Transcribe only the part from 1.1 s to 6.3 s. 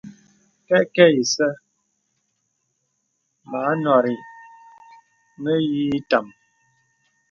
isɛ̂ mə anɔ̀rì mə̀yìì ìtām.